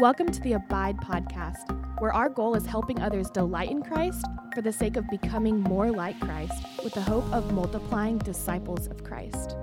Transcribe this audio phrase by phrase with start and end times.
[0.00, 4.62] Welcome to the Abide Podcast, where our goal is helping others delight in Christ for
[4.62, 9.56] the sake of becoming more like Christ with the hope of multiplying disciples of Christ.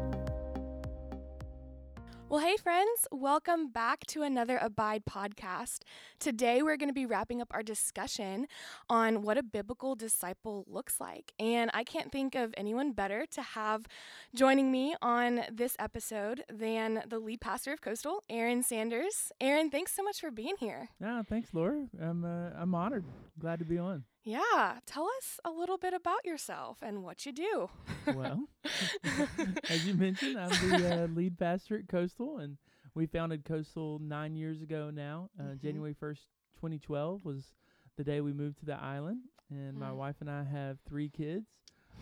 [2.29, 5.83] Well, hey, friends, welcome back to another Abide podcast.
[6.20, 8.47] Today, we're going to be wrapping up our discussion
[8.90, 11.32] on what a biblical disciple looks like.
[11.40, 13.86] And I can't think of anyone better to have
[14.36, 19.32] joining me on this episode than the lead pastor of Coastal, Aaron Sanders.
[19.40, 20.90] Aaron, thanks so much for being here.
[21.00, 21.86] Yeah, thanks, Laura.
[21.98, 23.05] I'm uh, I'm honored.
[23.40, 24.04] Glad to be on.
[24.27, 27.70] Yeah, tell us a little bit about yourself and what you do.
[28.13, 28.44] Well,
[29.70, 32.58] as you mentioned, I'm the uh, lead pastor at Coastal, and
[32.94, 35.30] we founded Coastal nine years ago now.
[35.40, 35.62] Uh, Mhm.
[35.62, 36.26] January 1st,
[36.58, 37.54] 2012 was
[37.95, 39.95] the day we moved to the island, and my Mm.
[39.95, 41.48] wife and I have three kids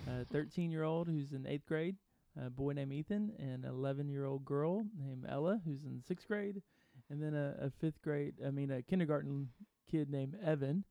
[0.08, 1.96] a 13 year old who's in eighth grade,
[2.36, 6.28] a boy named Ethan, and an 11 year old girl named Ella who's in sixth
[6.28, 6.64] grade,
[7.12, 9.50] and then a, a fifth grade, I mean, a kindergarten
[9.88, 10.86] kid named Evan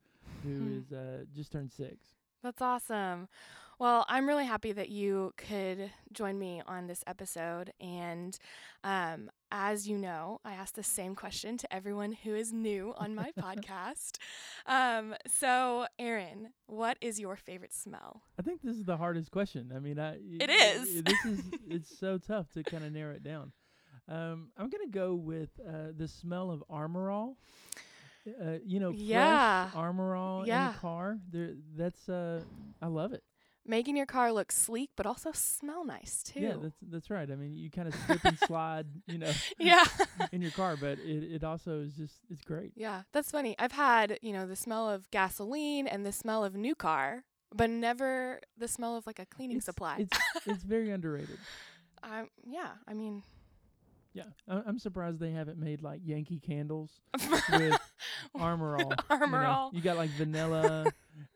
[0.44, 0.94] who Hmm.
[0.94, 2.06] uh, just turned six.
[2.42, 3.28] That's awesome.
[3.78, 7.72] Well, I'm really happy that you could join me on this episode.
[7.80, 8.38] And
[8.84, 13.14] um, as you know, I ask the same question to everyone who is new on
[13.14, 14.18] my podcast.
[14.66, 18.22] Um, so, Aaron, what is your favorite smell?
[18.38, 19.72] I think this is the hardest question.
[19.74, 21.02] I mean, I It y- is.
[21.02, 23.52] This is it's so tough to kind of narrow it down.
[24.08, 27.38] Um, I'm gonna go with uh, the smell of Armor All.
[28.26, 29.66] Uh, you know, Yeah.
[29.70, 30.70] fresh Armor All in Yeah.
[30.70, 31.18] a car.
[31.30, 32.42] There, that's uh,
[32.80, 33.22] I love it.
[33.66, 36.40] Making your car look sleek, but also smell nice too.
[36.40, 37.30] Yeah, that's that's right.
[37.30, 39.84] I mean, you kind of slip and slide, you know, yeah.
[40.32, 42.72] in your car, but it, it also is just it's great.
[42.76, 43.54] Yeah, that's funny.
[43.58, 47.70] I've had, you know, the smell of gasoline and the smell of new car, but
[47.70, 49.96] never the smell of like a cleaning It's- supply.
[50.00, 51.38] It's it's very underrated.
[52.02, 53.22] Um, yeah, I mean,
[54.14, 56.90] Yeah, I, I'm surprised they haven't made like Yankee candles
[57.52, 57.78] with
[58.34, 58.92] Armor All.
[59.10, 59.70] Armor you know, All.
[59.74, 60.86] You got like vanilla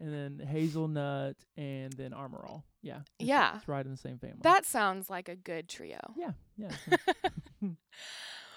[0.00, 2.64] and then hazelnut and then Armor All.
[2.82, 3.00] Yeah.
[3.18, 3.56] It's, Yeah.
[3.56, 4.38] It's right in the same family.
[4.42, 5.98] That sounds like a good trio.
[6.16, 6.32] yeah.
[6.56, 6.70] Yeah.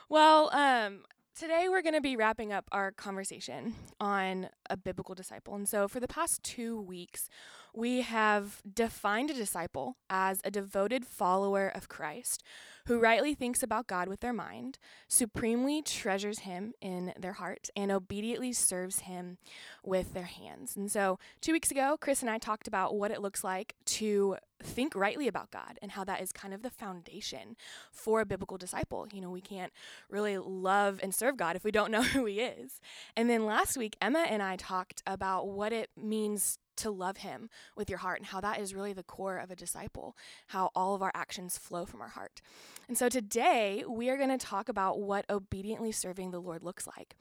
[0.10, 1.04] Well, um,
[1.40, 5.56] today we're going to be wrapping up our conversation on a biblical disciple.
[5.56, 7.30] And so, for the past two weeks,
[7.74, 12.44] we have defined a disciple as a devoted follower of Christ
[12.88, 17.92] who rightly thinks about God with their mind, supremely treasures Him in their heart, and
[17.92, 19.38] obediently serves Him
[19.86, 20.76] with their hands.
[20.76, 24.38] And so, two weeks ago, Chris and I talked about what it looks like to
[24.64, 27.56] think rightly about God and how that is kind of the foundation
[27.92, 29.08] for a biblical disciple.
[29.12, 29.72] You know, we can't
[30.10, 32.80] really love and serve God if we don't know who He is.
[33.16, 37.50] And then last week, Emma and I talked about what it means to love Him
[37.76, 40.16] with your heart and how that is really the core of a disciple,
[40.48, 42.42] how all of our actions flow from our heart.
[42.88, 46.88] And so today, we are going to talk about what obediently serving the Lord looks
[46.88, 47.16] like.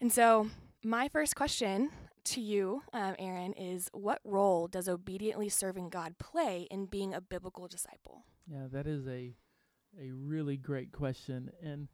[0.00, 0.48] And so,
[0.84, 1.90] my first question
[2.24, 7.20] to you, um, Aaron, is what role does obediently serving God play in being a
[7.20, 8.24] biblical disciple?
[8.50, 8.66] yeah.
[8.70, 9.34] That is a
[9.98, 11.50] a really great question.
[11.62, 11.88] And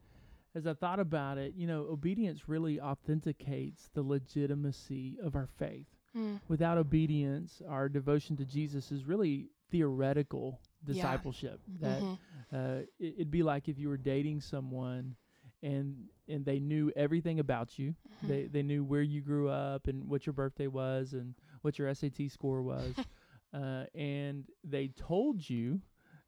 [0.54, 5.86] as I thought about it, you know, obedience really authenticates the legitimacy of our faith.
[6.16, 10.94] Mm, Without obedience, our devotion to Jesus is really theoretical Yeah.
[10.94, 11.60] discipleship.
[11.80, 12.18] That mhm.
[12.52, 15.16] uh, it, it'd be like if you were dating someone
[15.62, 17.90] and and they knew everything about you.
[17.94, 18.28] Mm-hmm.
[18.28, 21.92] They they knew where you grew up and what your birthday was and what your
[21.94, 22.94] SAT score was,
[23.54, 25.80] uh, and they told you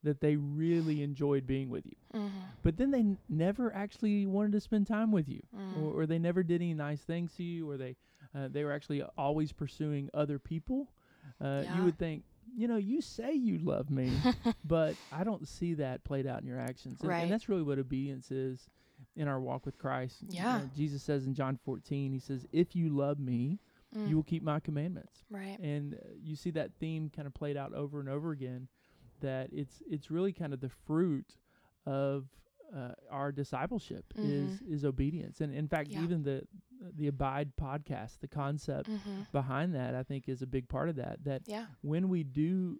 [0.05, 1.97] that they really enjoyed being with you.
[2.15, 2.31] Mhm.
[2.63, 5.79] But then they n- never actually wanted to spend time with you, Mm.
[5.83, 7.97] or, or they never did any nice things to you, or they
[8.35, 10.93] uh, they were actually always pursuing other people.
[11.41, 11.77] Uh, Yeah.
[11.77, 12.25] You would think,
[12.57, 14.11] you know, you say you love me,
[14.65, 17.01] but I don't see that played out in your actions.
[17.01, 17.23] And, Right.
[17.23, 18.69] and that's really what obedience is
[19.17, 20.23] in our walk with Christ.
[20.23, 20.59] You Yeah.
[20.59, 23.59] know, Jesus says in John 14, he says, If you love me,
[23.95, 24.09] Mm.
[24.09, 25.25] you will keep my commandments.
[25.31, 25.57] right.
[25.61, 28.67] And uh, you see that theme kind of played out over and over again
[29.21, 31.37] that it's it's really kind of the fruit
[31.87, 32.27] of
[32.75, 35.41] uh, our discipleship is is obedience.
[35.41, 35.99] And in fact, Mm-hmm.
[36.01, 36.05] Yeah.
[36.05, 36.43] even the
[36.97, 40.97] the abide podcast, the concept hmm behind that, I think is a big part of
[40.97, 41.25] that.
[41.25, 41.67] That Yeah.
[41.83, 42.79] when we do,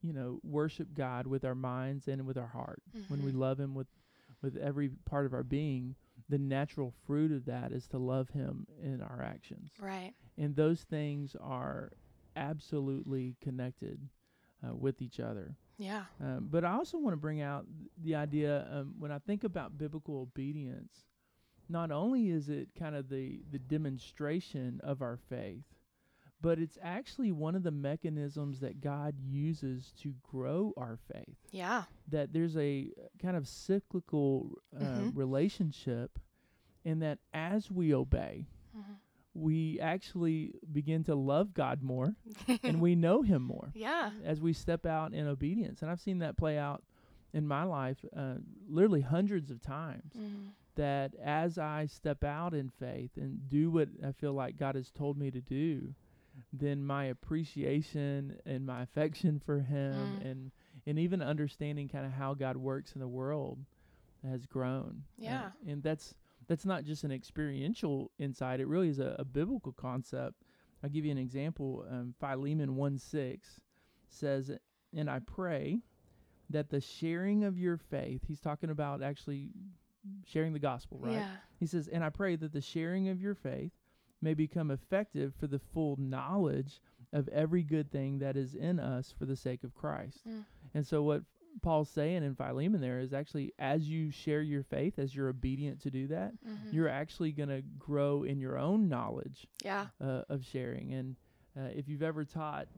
[0.00, 3.38] you know, worship God with our minds and with our heart, when we Mhm.
[3.38, 3.88] love Him with
[4.42, 5.94] with every part of our being,
[6.28, 10.14] the natural fruit of that is to love Him in our actions, Right.
[10.36, 11.92] and those things are
[12.36, 14.08] absolutely connected
[14.66, 15.56] uh, with each other.
[15.78, 16.04] Yeah.
[16.20, 17.66] Um, but I also want to bring out
[18.02, 21.06] the idea um, when I think about biblical obedience,
[21.68, 25.64] not only is it kind of the, the demonstration of our faith,
[26.40, 31.36] but it's actually one of the mechanisms that God uses to grow our faith.
[31.50, 31.84] Yeah.
[32.08, 32.90] That there's a
[33.20, 35.16] kind of cyclical uh, Mhm.
[35.16, 36.18] relationship
[36.84, 38.46] and that as we obey,
[39.34, 42.14] we actually begin to love God more
[42.62, 44.10] and we know Him more yeah.
[44.24, 45.82] as we step out in obedience.
[45.82, 46.82] And I've seen that play out
[47.34, 48.36] in my life uh,
[48.68, 50.12] literally hundreds of times.
[50.16, 50.48] Mm-hmm.
[50.76, 54.90] That as I step out in faith and do what I feel like God has
[54.90, 55.94] told me to do,
[56.52, 60.30] then my appreciation and my affection for Him Mm.
[60.30, 60.50] and
[60.86, 63.58] and even understanding kind of how God works in the world
[64.22, 65.02] has grown.
[65.18, 65.50] Yeah.
[65.66, 66.14] and that's
[66.46, 70.42] that's not just an experiential insight; it really is a, a biblical concept.
[70.84, 71.84] I'll give you an example.
[71.90, 73.60] Um, Philemon one six
[74.08, 74.52] says,
[74.94, 75.80] "And I pray
[76.50, 79.48] that the sharing of your faith." He's talking about actually
[80.26, 81.12] sharing the gospel, right?
[81.14, 81.28] Yeah.
[81.60, 83.72] He says, And I pray that the sharing of your faith
[84.22, 86.80] may become effective for the full knowledge
[87.12, 90.26] of every good thing that is in us for the sake of Christ.
[90.28, 90.44] Mm.
[90.74, 91.22] And so, what
[91.62, 95.80] Paul's saying in Philemon there is actually, as you share your faith, as you're obedient
[95.82, 96.72] to do that, Mhm.
[96.72, 99.86] you're actually going to grow in your own knowledge Yeah.
[100.00, 100.92] uh, of sharing.
[100.92, 101.16] And
[101.56, 102.68] uh, if you've ever taught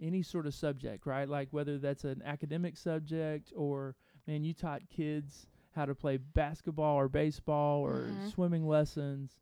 [0.00, 3.96] any sort of subject, right, like whether that's an academic subject or,
[4.28, 8.30] man, you taught kids how to play basketball or baseball or Mhm.
[8.32, 9.36] swimming lessons,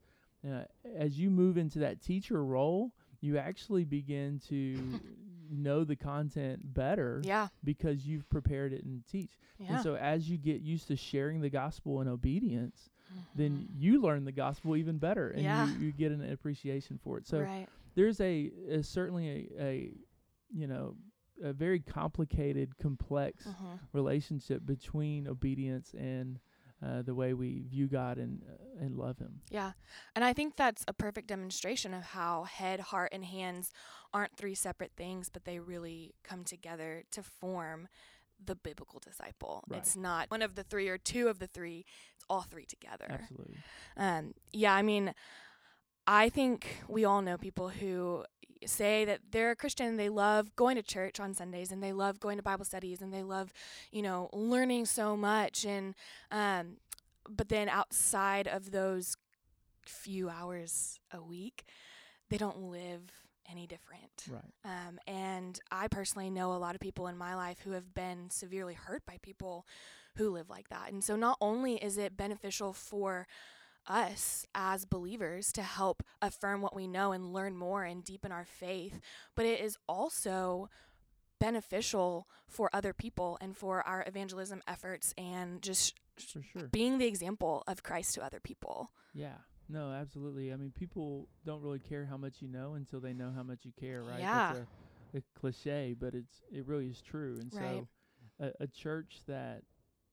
[0.46, 0.64] uh,
[0.96, 4.74] as you move into that teacher role, you actually begin to
[5.50, 7.48] know the content better Yeah.
[7.62, 9.38] because you've prepared it and teach.
[9.58, 9.74] Yeah.
[9.74, 12.90] And so as you get used to sharing the gospel in obedience,
[13.34, 13.68] then Mhm.
[13.74, 15.68] you learn the gospel even better and Yeah.
[15.78, 17.26] you, you get an appreciation for it.
[17.26, 17.68] So right.
[17.94, 19.94] there's a, a certainly a, a
[20.50, 20.96] you know
[21.42, 23.80] a very complicated complex Mhm.
[23.92, 26.40] relationship between obedience and
[26.84, 29.42] uh, the way we view God and uh, and love him.
[29.50, 29.72] Yeah.
[30.16, 33.70] And I think that's a perfect demonstration of how head, heart, and hands
[34.12, 37.86] aren't three separate things, but they really come together to form
[38.44, 39.62] the biblical disciple.
[39.68, 39.78] Right.
[39.78, 41.84] It's not one of the three or two of the three,
[42.16, 43.06] it's all three together.
[43.08, 43.58] Absolutely.
[43.96, 45.14] Um, yeah, I mean,
[46.08, 48.24] I think we all know people who
[48.66, 52.20] say that they're a Christian, they love going to church on Sundays and they love
[52.20, 53.52] going to Bible studies and they love,
[53.90, 55.94] you know, learning so much and
[56.30, 56.76] um
[57.28, 59.16] but then outside of those
[59.86, 61.64] few hours a week,
[62.30, 63.12] they don't live
[63.50, 64.24] any different.
[64.28, 64.42] Right.
[64.64, 68.30] Um, and I personally know a lot of people in my life who have been
[68.30, 69.66] severely hurt by people
[70.16, 70.92] who live like that.
[70.92, 73.26] And so not only is it beneficial for
[73.86, 78.44] us as believers to help affirm what we know and learn more and deepen our
[78.44, 79.00] faith,
[79.34, 80.68] but it is also
[81.38, 86.68] beneficial for other people and for our evangelism efforts and just For sure.
[86.68, 88.90] being the example of Christ to other people.
[89.12, 89.38] Yeah.
[89.68, 90.52] No, absolutely.
[90.52, 93.60] I mean, people don't really care how much you know until they know how much
[93.64, 94.20] you care, right?
[94.20, 94.52] Yeah.
[94.54, 94.60] That's
[95.14, 97.38] a, a cliche, but it's it really is true.
[97.40, 97.86] And Right.
[98.38, 99.62] so, a, a church that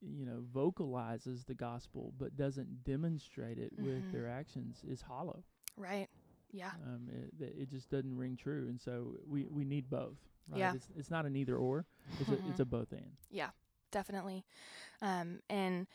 [0.01, 4.11] you know vocalizes the gospel but doesn't demonstrate it with Mhm.
[4.11, 5.43] their actions is hollow.
[5.77, 6.07] Right.
[6.51, 6.71] Yeah.
[6.85, 7.07] Um,
[7.39, 10.17] it, it just doesn't ring true, and so we we need both.
[10.49, 10.59] Right?
[10.59, 10.73] Yeah.
[10.73, 11.85] It's it's not an either or.
[12.19, 13.11] It's a it's a both and.
[13.29, 13.49] Yeah,
[13.91, 14.45] definitely.
[15.01, 15.85] Um, and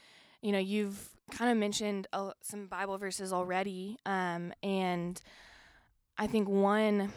[0.43, 5.21] you know, you've kind of mentioned uh, some Bible verses already, um, and
[6.19, 7.11] I think one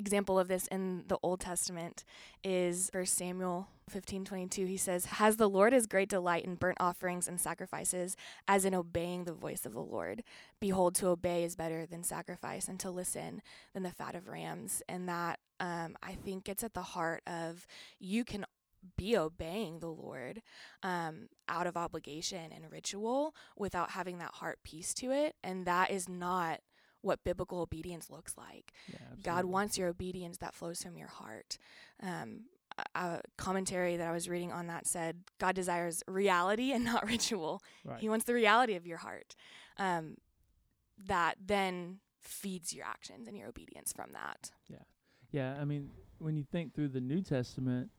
[0.00, 2.02] example of this in the Old Testament
[2.42, 4.66] is First Samuel fifteen twenty two.
[4.66, 8.16] He says, "Has the Lord his great delight in burnt offerings and sacrifices,
[8.48, 10.24] as in obeying the voice of the Lord?
[10.60, 13.42] Behold, to obey is better than sacrifice, and to listen
[13.74, 17.66] than the fat of rams." And that um, I think gets at the heart of
[17.98, 18.44] you can
[18.96, 20.40] be obeying the Lord
[20.82, 25.34] um, out of obligation and ritual without having that heart piece to it.
[25.44, 26.60] And that is not
[27.02, 28.72] what biblical obedience looks like.
[28.88, 31.58] Yeah, God wants your obedience that flows from your heart.
[32.02, 32.42] Um,
[32.94, 37.62] a, commentary that I was reading on that said, God desires reality and not ritual.
[37.84, 38.00] Right.
[38.00, 39.34] He wants the reality of your heart
[39.76, 40.16] um,
[41.06, 44.50] that then feeds your actions and your obedience from that.
[44.68, 44.78] Yeah.
[45.32, 47.90] Yeah, I mean, when you think through the New Testament,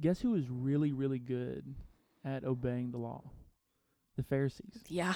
[0.00, 1.74] guess who was really, really good
[2.24, 3.22] at obeying the law?
[4.16, 4.82] The Pharisees.
[4.88, 5.14] Yeah.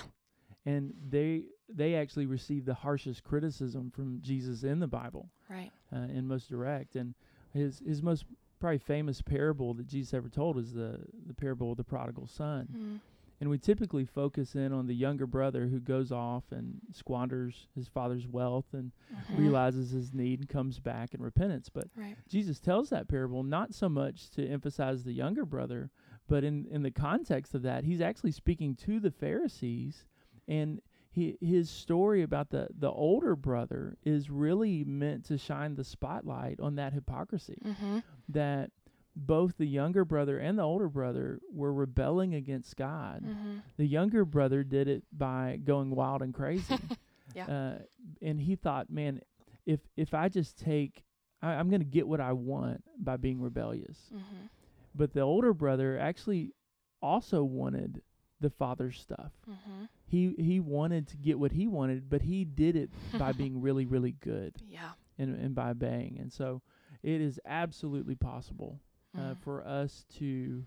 [0.66, 5.72] And they they actually received the harshest criticism from Jesus in the Bible, Right.
[5.92, 6.96] uh, in most direct.
[6.96, 7.14] And
[7.52, 8.24] his his most
[8.60, 12.68] probably famous parable that Jesus ever told is the the parable of the prodigal son.
[12.74, 13.00] Mm.
[13.40, 17.88] And we typically focus in on the younger brother who goes off and squanders his
[17.88, 19.38] father's wealth and Mhm.
[19.38, 21.68] realizes his need and comes back in repentance.
[21.68, 22.16] But Right.
[22.28, 25.90] Jesus tells that parable not so much to emphasize the younger brother,
[26.26, 30.06] but in, in the context of that, he's actually speaking to the Pharisees,
[30.48, 35.84] and he, his story about the, the older brother is really meant to shine the
[35.84, 37.58] spotlight on that hypocrisy.
[37.64, 37.98] Mm-hmm.
[38.30, 38.70] That
[39.14, 43.22] both the younger brother and the older brother were rebelling against God.
[43.24, 43.58] Mm-hmm.
[43.76, 46.78] The younger brother did it by going wild and crazy.
[47.34, 47.46] Yeah.
[47.46, 47.78] Uh,
[48.22, 49.20] and he thought, man,
[49.66, 51.02] if if I just take,
[51.42, 53.98] I, I'm going to get what I want by being rebellious.
[54.14, 54.46] Mm-hmm.
[54.94, 56.52] But the older brother actually
[57.02, 58.02] also wanted
[58.44, 59.32] the father's stuff.
[59.50, 59.84] Mm-hmm.
[60.06, 63.86] He he wanted to get what he wanted, but he did it by being really
[63.86, 64.90] really good Yeah.
[65.18, 66.18] and and by obeying.
[66.20, 66.62] And so
[67.02, 68.80] it is absolutely possible
[69.16, 69.38] uh, Mm.
[69.38, 70.64] for us to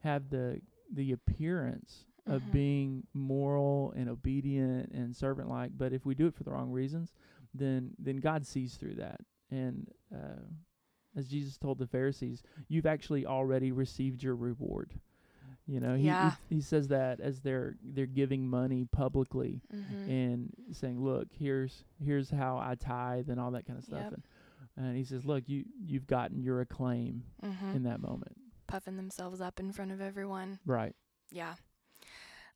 [0.00, 0.60] have the
[0.92, 2.52] the appearance of Mhm.
[2.52, 6.70] being moral and obedient and servant like but if we do it for the wrong
[6.70, 7.12] reasons
[7.54, 10.42] then then god sees through that and uh,
[11.16, 14.90] as jesus told the pharisees you've actually already received your reward
[15.66, 20.10] you know he, he- he, says that as they're they're giving money publicly Mm-hmm.
[20.10, 24.14] and saying look here's here's how i tithe and all that kind of stuff Yep.
[24.76, 27.76] and, and he says look you you've gotten your acclaim mm-hmm.
[27.76, 28.36] in that moment
[28.68, 30.58] Puffing themselves up in front of everyone.
[30.66, 30.94] right
[31.30, 31.54] Yeah.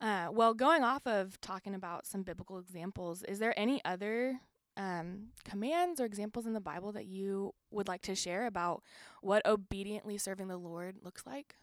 [0.00, 4.40] Uh, well, going off of talking about some biblical examples, is there any other
[4.76, 8.82] um, commands or examples in the Bible that you would like to share about
[9.20, 11.56] what obediently serving the Lord looks like?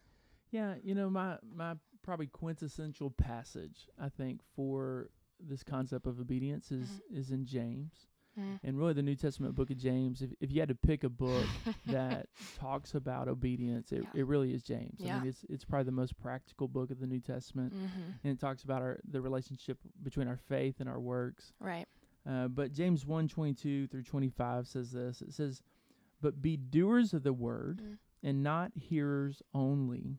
[0.50, 6.70] Yeah, you know, my my probably quintessential passage I think for this concept of obedience
[6.72, 8.06] is is in James.
[8.38, 8.60] Mm.
[8.62, 11.08] And really the New Testament book of James, if if you had to pick a
[11.08, 11.44] book
[11.86, 12.28] that
[12.58, 14.20] talks about obedience, it, Yeah.
[14.20, 15.00] it really is James.
[15.00, 15.18] I Yeah.
[15.20, 17.72] mean it's it's probably the most practical book of the New Testament.
[17.74, 18.10] mm-hmm.
[18.22, 21.52] And it talks about our the relationship between our faith and our works.
[21.60, 21.86] Right.
[22.26, 25.62] Uh, but James 1 22 through 25 says this it says,
[26.20, 27.98] But be doers of the word Mm.
[28.22, 30.18] and not hearers only,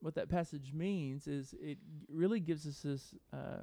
[0.00, 3.62] what that passage means is it really gives us this uh,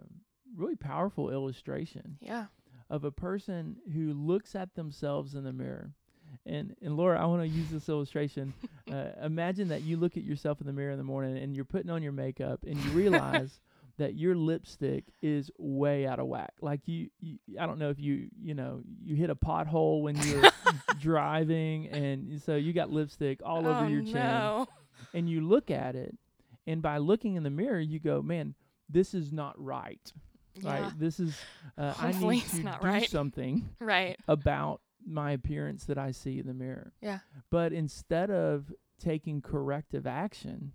[0.55, 2.45] really powerful illustration Yeah.
[2.89, 5.93] of a person who looks at themselves in the mirror.
[6.45, 8.53] And and Laura, I want to use this illustration.
[8.91, 11.63] Uh, imagine that you look at yourself in the mirror in the morning and you're
[11.63, 13.61] putting on your makeup and you realize
[13.97, 16.51] that your lipstick is way out of whack.
[16.59, 20.17] Like you, you I don't know if you you know you hit a pothole when
[20.27, 20.43] you're
[20.99, 24.67] driving and so you got lipstick all over oh, your chin no.
[25.13, 26.15] And you look at it
[26.67, 28.55] and by looking in the mirror you go man
[28.89, 30.11] this is not right
[30.55, 30.81] Yeah.
[30.83, 31.37] right this is
[31.77, 33.09] uh, i need to do right.
[33.09, 34.17] something Right.
[34.27, 37.19] about my appearance that i see in the mirror Yeah.
[37.49, 40.73] but instead of taking corrective action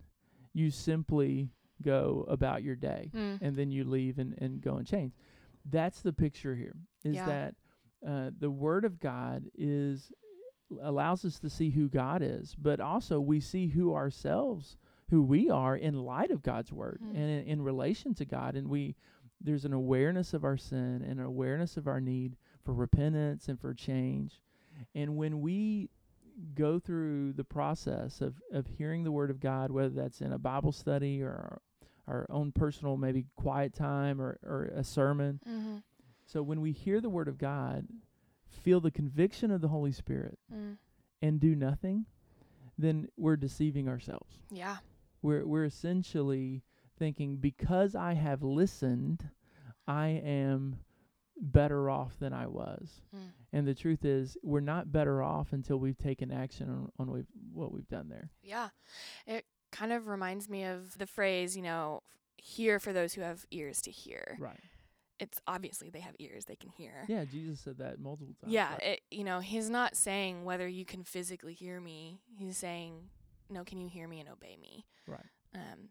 [0.52, 1.50] you simply
[1.82, 3.38] go about your day Mm.
[3.42, 5.12] and then you leave and, and go and change
[5.68, 7.26] that's the picture here is Yeah.
[7.26, 7.54] that
[8.06, 10.10] uh, the word of god is
[10.82, 14.76] allows us to see who god is but also we see who ourselves
[15.10, 17.10] who we are in light of god's word Mm.
[17.10, 18.96] and in, in relation to god and we
[19.40, 23.60] there's an awareness of our sin and an awareness of our need for repentance and
[23.60, 24.40] for change
[24.94, 25.88] and when we
[26.54, 30.38] go through the process of, of hearing the word of god whether that's in a
[30.38, 31.60] bible study or
[32.08, 35.76] our own personal maybe quiet time or, or a sermon Mm-hmm.
[36.24, 37.86] so when we hear the word of god
[38.48, 40.78] feel the conviction of the holy spirit Mm.
[41.22, 42.06] and do nothing
[42.78, 44.78] then we're deceiving ourselves Yeah.
[45.22, 46.62] we're we're essentially
[46.98, 49.28] thinking because i have listened
[49.86, 50.78] i am
[51.38, 53.32] better off than i was Mm.
[53.52, 57.26] and the truth is we're not better off until we've taken action on, on we've,
[57.52, 58.68] what we've done there Yeah.
[59.26, 62.02] It kind of reminds me of the phrase, you know,
[62.38, 64.36] hear for those who have ears to hear.
[64.38, 64.60] right
[65.18, 67.04] It's obviously they have ears, they can hear.
[67.08, 68.82] yeah jesus said that multiple times Yeah, right?
[68.82, 72.20] it, you know, he's not saying whether you can physically hear me.
[72.38, 72.94] He's saying,
[73.48, 74.84] no, can you hear me and obey me?
[75.06, 75.20] Right.
[75.54, 75.88] Um,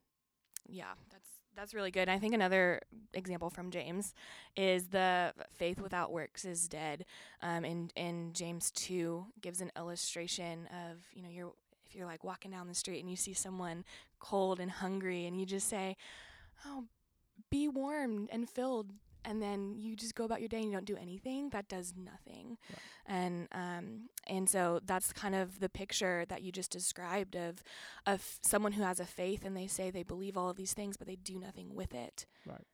[0.67, 2.09] yeah, that's that's really good.
[2.09, 2.81] I think another
[3.13, 4.13] example from James
[4.57, 7.05] is the faith without works is dead.
[7.41, 11.53] Um, and in James two gives an illustration of you know you're
[11.87, 13.85] if you're like walking down the street and you see someone
[14.19, 15.95] cold and hungry and you just say,
[16.65, 16.83] oh,
[17.49, 18.91] be warmed and filled
[19.25, 21.93] and then you just go about your day and you don't do anything, that does
[21.97, 22.57] nothing.
[22.69, 22.79] Right.
[23.07, 27.63] And um and so that's kind of the picture that you just described of
[28.05, 30.97] of someone who has a faith and they say they believe all of these things
[30.97, 32.25] but they do nothing with it.
[32.45, 32.65] Right.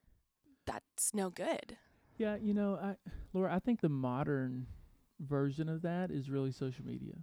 [0.65, 1.77] That's no good.
[2.17, 2.95] Yeah, you know, I
[3.33, 4.67] Laura, I think the modern
[5.19, 7.15] version of that is really social media.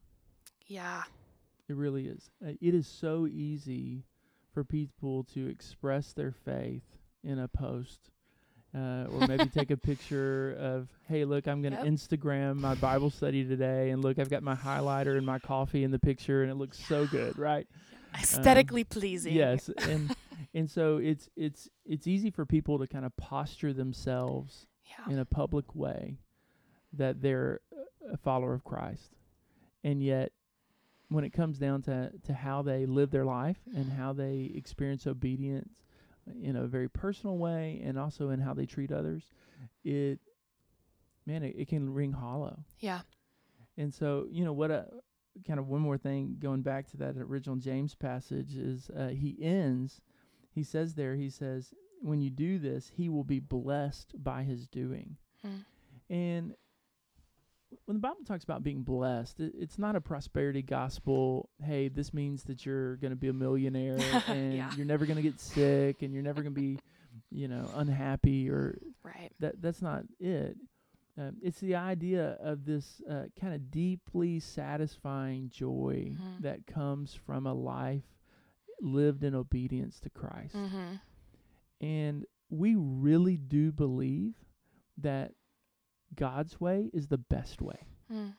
[0.67, 1.05] Yeah.
[1.69, 2.31] It really is.
[2.45, 4.05] Uh, it is so easy
[4.53, 8.11] for people to express their faith in a post.
[8.75, 11.87] Uh, or maybe take a picture of, hey, look, I'm going to Yep.
[11.87, 15.91] Instagram my Bible study today, and look, I've got my highlighter and my coffee in
[15.91, 17.67] the picture, and it looks so good, right?
[18.15, 19.33] Aesthetically pleasing.
[19.35, 20.15] Yes, and
[20.55, 25.13] and so it's it's it's easy for people to kind of posture themselves Yeah.
[25.13, 26.19] in a public way
[26.93, 27.61] that they're
[28.13, 29.15] a follower of Christ.
[29.85, 30.33] And yet
[31.09, 35.07] when it comes down to to how they live their life and how they experience
[35.07, 35.73] obedience
[36.43, 39.31] in a very personal way and also in how they treat others,
[39.85, 40.19] it
[41.27, 42.65] man, it, it can ring hollow.
[42.79, 43.01] Yeah.
[43.77, 44.87] And so, you know, what a
[45.47, 49.37] kind of one more thing going back to that original James passage is uh, he
[49.41, 50.01] ends,
[50.51, 54.67] he says there, he says, when you do this, he will be blessed by his
[54.67, 55.17] doing.
[55.47, 55.65] Mm.
[56.11, 56.55] And
[57.85, 61.49] when the Bible talks about being blessed, it, it's not a prosperity gospel.
[61.63, 63.99] Hey, this means that you're going to be a millionaire
[64.29, 64.71] and Yeah.
[64.77, 66.79] you're never going to get sick and you're never going to be,
[67.31, 69.33] you know, unhappy or Right.
[69.41, 70.57] that that's not it.
[71.19, 76.43] Um, it's the idea of this uh, kind of deeply satisfying joy Mhm.
[76.43, 78.05] that comes from a life
[78.81, 80.55] lived in obedience to Christ.
[80.55, 80.95] Mm-hmm.
[81.81, 84.35] And we really do believe
[84.99, 85.33] that
[86.15, 87.87] God's way is the best way.
[88.13, 88.35] Mm.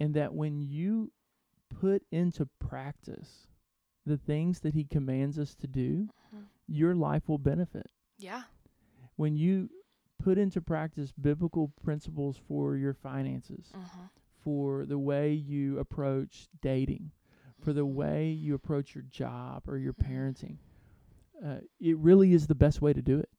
[0.00, 1.12] And that when you
[1.68, 3.46] put into practice
[4.04, 6.46] the things that He commands us to do, Mhm.
[6.66, 7.90] your life will benefit.
[8.18, 8.44] Yeah.
[9.16, 9.70] When you
[10.18, 14.06] put into practice biblical principles for your finances, Mm-hmm.
[14.38, 17.12] for the way you approach dating,
[17.60, 20.08] for the way you approach your job or your Mhm.
[20.08, 20.58] parenting,
[21.42, 23.30] uh, it really is the best way to do it.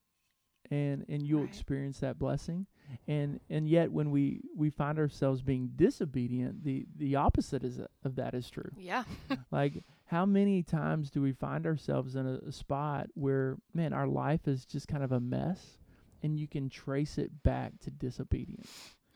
[0.72, 1.50] And and you'll Right.
[1.50, 2.68] experience that blessing.
[3.08, 8.16] And and yet when we we find ourselves being disobedient, the the opposite is of
[8.16, 8.72] that is true.
[8.78, 9.04] Yeah.
[9.52, 14.08] Like how many times do we find ourselves in a, a spot where man our
[14.08, 15.78] life is just kind of a mess
[16.22, 18.70] and you can trace it back to disobedience.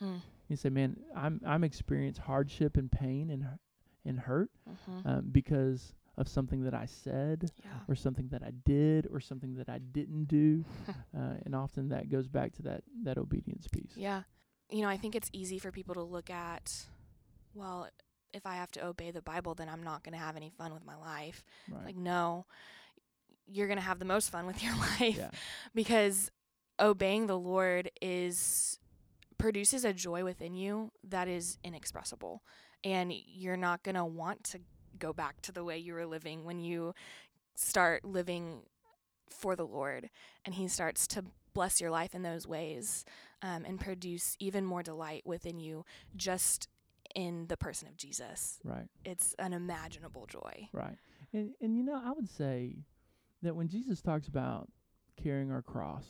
[0.04, 0.22] Mm.
[0.50, 3.46] You say, "Man, I'm I'm experienced hardship and pain and
[4.06, 5.08] and hurt Mm-hmm.
[5.08, 7.70] um, because of something that I said yeah.
[7.88, 12.10] or something that I did or something that I didn't do, uh, and often that
[12.10, 13.92] goes back to that that obedience piece.
[13.96, 14.24] Yeah.
[14.70, 16.88] You know, I think it's easy for people to look at,
[17.54, 17.88] well,
[18.34, 20.74] if I have to obey the Bible, then I'm not going to have any fun
[20.74, 21.46] with my life.
[21.72, 21.86] Right.
[21.86, 22.46] Like, no,
[23.48, 25.30] you're going to have the most fun with your life yeah.
[25.74, 26.32] because
[26.80, 28.80] obeying the Lord is
[29.38, 32.44] produces a joy within you that is inexpressible.
[32.84, 34.60] And you're not going to want to
[34.98, 36.94] go back to the way you were living when you
[37.56, 38.62] start living
[39.30, 40.10] for the Lord
[40.46, 43.04] and He starts to bless your life in those ways
[43.42, 46.68] um, and produce even more delight within you just
[47.16, 48.60] in the person of Jesus.
[48.64, 48.86] Right.
[49.06, 50.70] It's an imaginable joy.
[50.72, 50.98] Right.
[51.34, 52.78] And and you know, I would say
[53.42, 54.70] that when Jesus talks about
[55.22, 56.06] carrying our cross,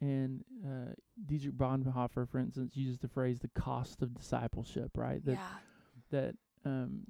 [0.00, 0.92] and uh,
[1.26, 5.24] Dietrich Bonhoeffer, for instance, uses the phrase "the cost of discipleship," right?
[5.24, 5.48] That yeah.
[6.10, 6.34] that
[6.64, 7.04] um,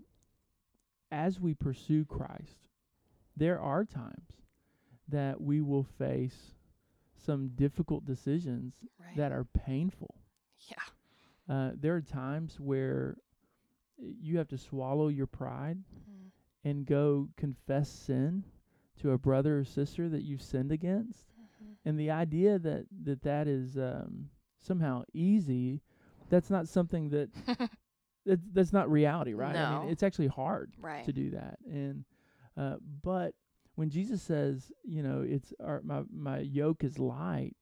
[1.15, 2.59] as we pursue Christ,
[3.37, 4.43] there are times
[5.09, 6.53] that we will face
[7.17, 9.17] some difficult decisions Right.
[9.17, 10.15] that are painful.
[10.69, 10.77] yeah.
[11.49, 13.17] Uh, there are times where
[13.99, 15.79] you have to swallow your pride
[16.11, 16.31] Mm.
[16.65, 18.45] and go confess sin
[18.97, 21.27] to a brother or sister that you've sinned against.
[21.39, 21.77] Mhm.
[21.85, 25.83] And the idea that that, that is um, somehow easy,
[26.31, 27.29] that's not something that,
[28.27, 29.55] that that's not reality, right?
[29.57, 29.91] I mean, No.
[29.93, 31.05] it's actually hard right.
[31.05, 31.59] to do that.
[31.67, 32.05] And
[32.57, 33.35] uh, but
[33.77, 37.57] when Jesus says, you know, it's our, my my yoke is light,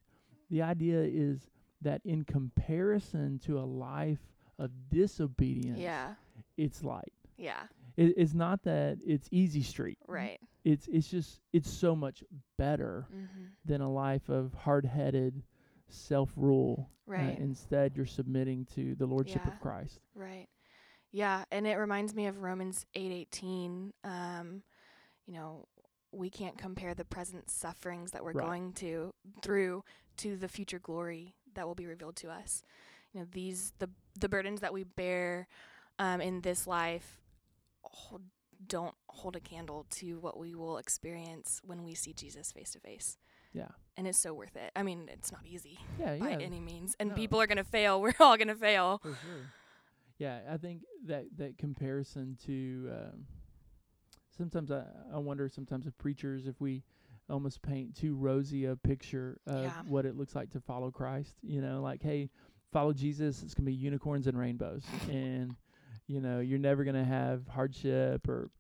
[0.51, 1.49] the idea is
[1.81, 4.21] that in comparison to a life
[4.59, 6.15] of disobedience, Yeah.
[6.57, 7.13] it's light.
[7.37, 7.63] Yeah.
[7.97, 9.99] It, it's not that it's easy street.
[10.07, 10.39] Right.
[10.65, 12.23] It's it's just it's so much
[12.57, 13.45] better Mm-hmm.
[13.65, 15.43] than a life of hard-headed
[15.89, 16.89] self-rule.
[16.89, 17.39] Uh, Right.
[17.39, 19.53] instead, you're submitting to the lordship Yeah.
[19.53, 19.99] of Christ.
[20.15, 20.47] Right.
[21.13, 23.93] Yeah, and it reminds me of Romans 8:18.
[24.05, 24.63] um,
[25.27, 25.69] you know,
[26.11, 28.47] we can't compare the present sufferings that we're Right.
[28.47, 29.85] going to through
[30.19, 32.63] to the future glory that will be revealed to us.
[33.13, 35.49] You know, these the the burdens that we bear
[35.99, 37.21] um, in this life
[37.83, 38.23] hold,
[38.67, 42.81] don't hold a candle to what we will experience when we see Jesus face to
[42.81, 43.19] face.
[43.53, 43.69] Yeah.
[43.97, 44.73] And it's so worth it.
[44.75, 46.17] I mean, it's not easy Yeah.
[46.17, 46.39] by yeah.
[46.39, 47.15] any means, and No.
[47.15, 48.01] people are gonna fail.
[48.03, 48.99] We're all gonna fail.
[48.99, 49.53] For sure.
[50.23, 53.27] Yeah, I think that that comparison to um,
[54.37, 56.85] sometimes I, I wonder sometimes of preachers if we
[57.29, 59.83] almost paint too rosy a picture of Yeah.
[59.87, 61.35] what it looks like to follow Christ.
[61.43, 62.31] You know, like hey,
[62.73, 63.43] follow Jesus.
[63.43, 65.55] It's gonna be unicorns and rainbows, and
[66.07, 68.51] you know you're never gonna have hardship or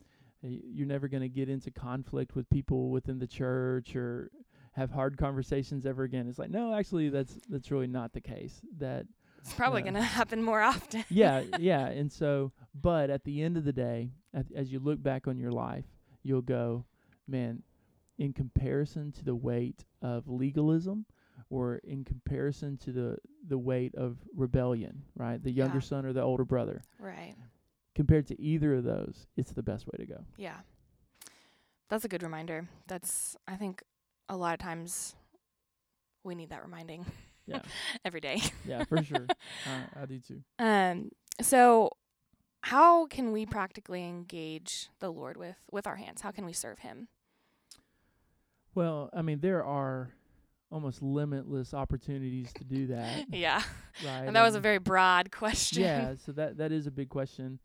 [0.44, 4.28] you're never going to get into conflict with people within the church or
[4.72, 6.26] have hard conversations ever again.
[6.28, 8.60] It's like, no, actually, that's that's really not the case.
[8.78, 9.06] That
[9.42, 11.04] It's probably going to happen more often.
[11.08, 11.86] yeah, yeah.
[11.86, 15.36] And so, but at the end of the day, at, as you look back on
[15.38, 15.84] your life,
[16.22, 16.84] you'll go,
[17.28, 17.62] man,
[18.18, 21.04] in comparison to the weight of legalism
[21.50, 23.16] or in comparison to the,
[23.48, 25.42] the weight of rebellion, right?
[25.42, 25.80] The younger Yeah.
[25.82, 27.34] son or the older brother, Right.
[27.94, 30.24] compared to either of those, it's the best way to go.
[30.36, 30.56] Yeah.
[31.88, 32.68] That's a good reminder.
[32.86, 33.82] That's, I think,
[34.28, 35.14] a lot of times
[36.24, 37.04] we need that reminding
[37.46, 37.60] Yeah,
[38.04, 38.40] every day.
[38.66, 39.26] yeah, for sure.
[39.66, 40.42] I, I do too.
[40.58, 41.90] Um, so
[42.60, 46.20] how can we practically engage the Lord with with our hands?
[46.22, 47.08] How can we serve him?
[48.74, 50.10] Well, I mean, there are
[50.70, 53.62] almost limitless opportunities to do that, Yeah.
[54.04, 54.22] right?
[54.24, 55.82] And that was a very broad question.
[55.82, 57.58] Yeah, so that that is a big question.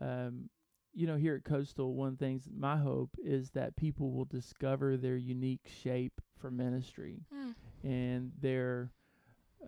[0.00, 0.50] Um,
[0.94, 4.98] you know, here at Coastal, one of things my hope is that people will discover
[4.98, 7.54] their unique shape for ministry Mm.
[7.82, 8.90] and their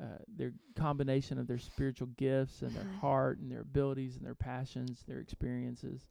[0.00, 2.98] uh, their combination of their spiritual gifts and their Mhm.
[2.98, 6.07] heart and their abilities and their passions, their experiences.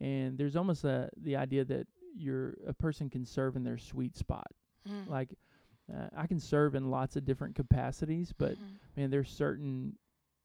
[0.00, 4.16] And there's almost a the idea that you're a person can serve in their sweet
[4.16, 4.46] spot.
[4.88, 5.08] Mm.
[5.08, 5.34] Like
[5.92, 8.78] uh, I can serve in lots of different capacities, but Mhm.
[8.96, 9.96] man, there's certain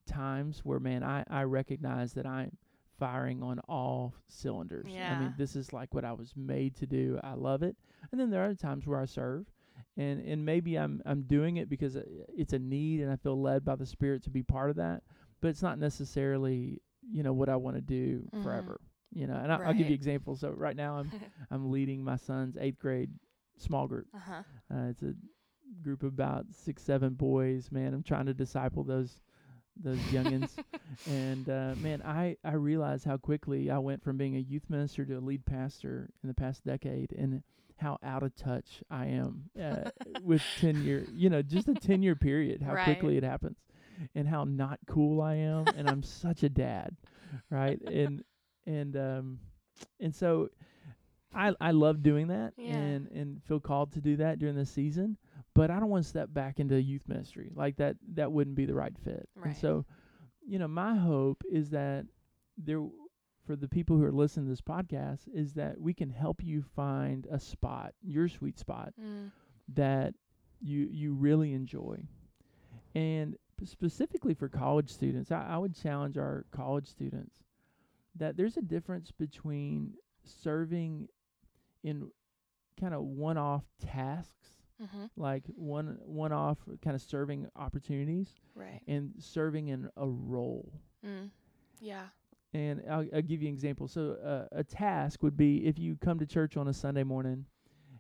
[0.06, 2.58] times where man, I I recognize that I'm
[2.98, 4.88] firing on all cylinders.
[4.92, 5.12] Yeah.
[5.16, 7.20] I mean, this is like what I was made to do.
[7.24, 7.78] I love it.
[8.12, 9.46] And then there are times where I serve,
[9.98, 13.42] and and maybe I'm I'm doing it because it- it's a need, and I feel
[13.42, 15.04] led by the Spirit to be part of that.
[15.42, 16.82] But it's not necessarily
[17.12, 18.44] you know what I want to do Mhm.
[18.44, 18.80] forever.
[19.14, 20.42] You know, and I, I'll give you examples.
[20.42, 21.12] So right now, I'm
[21.52, 23.10] I'm leading my son's eighth grade
[23.58, 24.08] small group.
[24.14, 24.44] uh-huh.
[24.72, 25.14] Uh, it's a
[25.84, 27.72] group of about six, seven boys.
[27.72, 29.22] Man, I'm trying to disciple those
[29.82, 30.58] those youngins,
[31.06, 35.06] and uh, man, I I realize how quickly I went from being a youth minister
[35.06, 37.44] to a lead pastor in the past decade, and
[37.78, 42.02] how out of touch I am uh, with ten year, you know, just a ten
[42.04, 42.62] year period.
[42.62, 42.84] How Right.
[42.86, 43.58] quickly it happens,
[44.16, 46.96] and how not cool I am, and I'm such a dad,
[47.50, 47.80] right?
[47.82, 48.24] And
[48.66, 49.40] and um
[50.00, 50.50] and so
[51.34, 52.74] I I love doing that Yeah.
[52.76, 55.18] and and feel called to do that during the season,
[55.54, 57.52] but I don't want to step back into youth ministry.
[57.56, 59.30] Like that that wouldn't be the right fit.
[59.36, 59.48] Right.
[59.48, 59.86] And so,
[60.46, 62.06] you know, my hope is that
[62.58, 62.82] there
[63.48, 66.62] for the people who are listening to this podcast is that we can help you
[66.62, 69.32] find a spot, your sweet spot Mm.
[69.70, 70.14] that
[70.60, 72.06] you you really enjoy.
[72.94, 77.38] And specifically for college students, I, I would challenge our college students
[78.16, 81.08] that there's a difference between serving
[81.84, 82.12] in
[82.80, 84.50] kind of one-off tasks,
[84.82, 85.06] Mm-hmm.
[85.16, 88.82] like one one-off kind of serving opportunities, Right.
[88.88, 90.72] and serving in a role.
[91.04, 91.32] Mm.
[91.82, 92.10] Yeah.
[92.54, 93.88] And I'll, I'll give you an example.
[93.88, 97.46] So uh, a task would be if you come to church on a Sunday morning,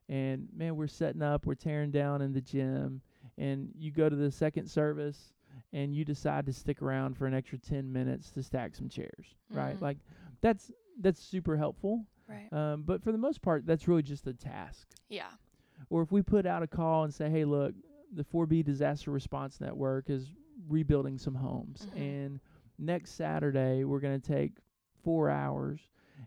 [0.09, 3.01] and man, we're setting up, we're tearing down in the gym,
[3.37, 5.33] and you go to the second service,
[5.73, 9.35] and you decide to stick around for an extra ten minutes to stack some chairs,
[9.51, 9.75] right?
[9.77, 9.81] Mhm.
[9.81, 9.97] Like
[10.41, 12.05] that's that's super helpful.
[12.27, 12.51] Right.
[12.53, 14.87] Um, but for the most part, that's really just a task.
[15.09, 15.29] Yeah.
[15.89, 17.73] Or if we put out a call and say, hey, look,
[18.13, 20.27] the 4B Disaster Response Network is
[20.67, 21.87] rebuilding some homes.
[21.95, 21.99] Mhm.
[22.01, 22.39] And
[22.79, 24.53] next Saturday, we're going to take
[25.03, 25.79] four hours.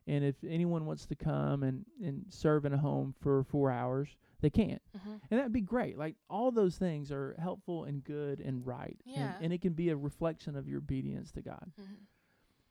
[0.07, 4.09] And if anyone wants to come and, and serve in a home for four hours,
[4.41, 4.79] they can.
[4.97, 5.13] Mm-hmm.
[5.31, 5.99] And that'd be great.
[5.99, 8.97] Like all those things are helpful and good and right.
[9.05, 9.35] Yeah.
[9.37, 11.73] And, and it can be a reflection of your obedience to God.
[11.81, 11.95] Mm-hmm.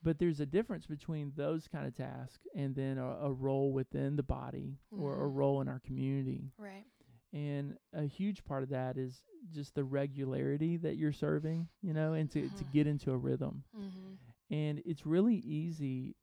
[0.01, 4.15] But there's a difference between those kind of tasks and then a, a role within
[4.15, 5.35] the body or a Mhm.
[5.35, 6.53] role in our community.
[6.57, 6.85] Right.
[7.31, 9.21] And a huge part of that is
[9.53, 12.71] just the regularity that you're serving, you know, and to, to Mhm.
[12.71, 13.63] get into a rhythm.
[13.77, 14.53] Mm-hmm.
[14.53, 16.15] And it's really easy,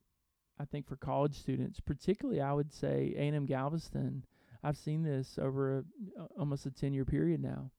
[0.59, 4.25] I think, for college students, particularly I would say A&M Galveston.
[4.63, 5.83] I've seen this over a,
[6.21, 7.71] a- almost a 10 year period now,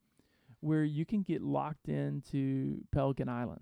[0.61, 3.61] where you can get locked into Pelican Island.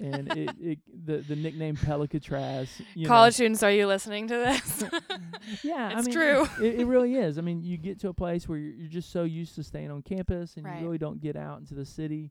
[0.00, 2.68] And it, it the the nickname Pelicatraz.
[2.94, 4.84] You know, College students, are you listening to this?
[5.62, 6.46] yeah, I it's mean, true.
[6.60, 7.38] It, it really is.
[7.38, 9.90] I mean, you get to a place where you're, you're just so used to staying
[9.90, 10.78] on campus, and Right.
[10.80, 12.30] you really don't get out into the city.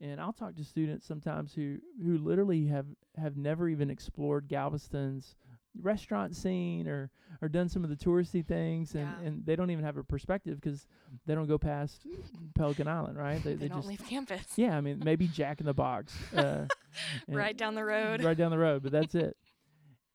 [0.00, 5.34] And I'll talk to students sometimes who who literally have have never even explored Galveston's
[5.82, 7.10] restaurant scene or
[7.42, 9.26] or done some of the touristy things, and Yeah.
[9.28, 10.86] and they don't even have a perspective because
[11.26, 12.06] they don't go past
[12.54, 13.40] Pelican Island, right?
[13.44, 14.46] They, they, don't just leave campus.
[14.56, 14.76] yeah.
[14.76, 16.66] I mean, maybe Jack in the Box, uh,
[17.28, 18.22] Right down the road.
[18.24, 19.36] right down the road, but that's it.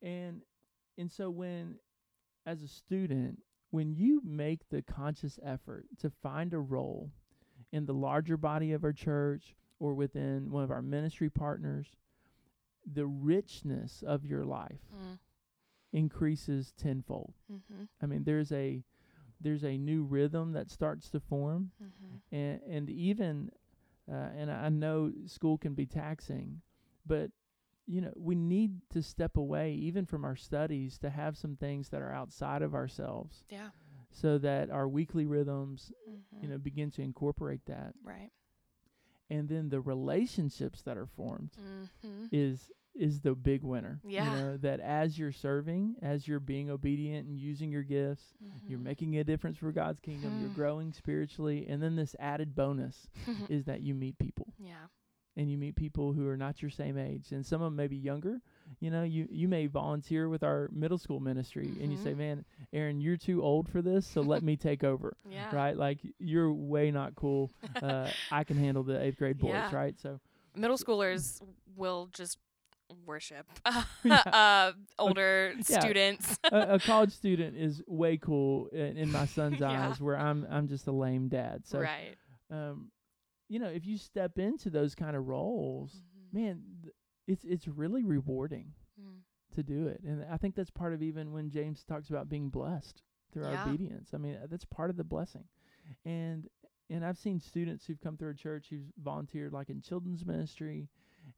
[0.04, 0.41] And
[0.97, 1.76] and so when
[2.47, 7.12] as a student, when you make the conscious effort to find a role
[7.71, 11.88] in the larger body of our church or within one of our ministry partners,
[12.91, 15.19] the richness of your life Mm.
[15.93, 17.34] Increases tenfold.
[17.51, 17.84] Mm-hmm.
[18.01, 18.84] I mean, there's a
[19.39, 22.36] there's a new rhythm that starts to form, Mm-hmm.
[22.36, 23.51] and and even
[24.12, 26.62] uh, and I know school can be taxing,
[27.06, 27.32] but
[27.88, 31.89] you know we need to step away even from our studies to have some things
[31.89, 33.69] that are outside of ourselves, Yeah.
[34.12, 36.43] so that our weekly rhythms Mm-hmm.
[36.43, 38.32] you know begin to incorporate that, Right.
[39.30, 42.25] and then the relationships that are formed Mm-hmm.
[42.32, 43.99] is is the big winner.
[44.04, 44.25] Yeah.
[44.25, 48.23] You know, that as you're serving, as you're being obedient and using your gifts,
[48.67, 48.84] you're Mm-hmm.
[48.84, 50.56] making a difference for God's kingdom, you're Hmm.
[50.56, 53.08] growing spiritually, and then this added bonus
[53.49, 54.54] is that you meet people.
[54.60, 54.88] yeah.
[55.38, 57.88] And you meet people who are not your same age, and some of them may
[57.88, 58.41] be younger.
[58.82, 62.17] You know, you you may volunteer with our middle school ministry, and you say, Mhm.
[62.17, 65.56] "Man, Aaron, you're too old for this, so let me take over." Yeah.
[65.56, 65.77] Right?
[65.77, 67.49] Like you're way not cool.
[67.82, 69.73] Uh, I can handle the eighth grade boys, Yeah.
[69.73, 69.97] right?
[69.97, 70.19] So
[70.54, 71.41] Middle schoolers
[71.77, 72.38] will just
[73.06, 73.45] worship
[74.10, 75.80] uh, older Yeah.
[75.80, 76.38] students.
[76.51, 79.89] a, a college student is way cool in, in my son's Yeah.
[79.89, 81.65] eyes, where I'm I'm just a lame dad.
[81.65, 82.15] So, right.
[82.49, 82.91] um,
[83.49, 86.34] you know, if you step into those kind of roles, Mhm.
[86.34, 86.93] man, th-
[87.27, 89.21] it's it's really rewarding Mm.
[89.56, 92.49] to do it, and I think that's part of even when James talks about being
[92.49, 94.13] blessed through our obedience.
[94.13, 95.45] I mean, that's part of the blessing,
[96.06, 96.47] and
[96.89, 100.89] and I've seen students who've come through a church who've volunteered like in children's ministry,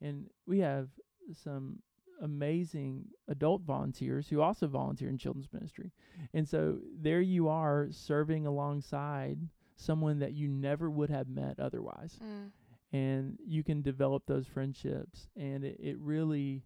[0.01, 0.89] and we have
[1.31, 1.79] some
[2.21, 5.91] amazing adult volunteers who also volunteer in children's ministry.
[6.33, 9.39] And so there you are serving alongside
[9.75, 12.19] someone that you never would have met otherwise.
[12.23, 12.51] Mm.
[12.91, 16.63] And you can develop those friendships and it, it really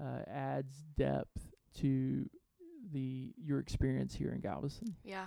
[0.00, 2.28] uh, adds depth to
[2.92, 4.94] the your experience here in Galveston.
[5.04, 5.26] Yeah.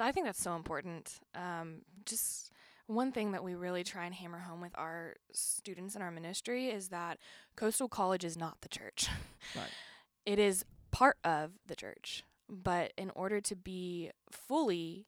[0.00, 1.18] I think that's so important.
[1.34, 2.52] Um, just
[2.88, 6.66] one thing that we really try and hammer home with our students in our ministry
[6.68, 7.18] is that
[7.54, 9.08] Coastal College is not the church.
[9.54, 9.64] Right.
[10.26, 12.22] It is part of the church.
[12.50, 15.06] But in order to be fully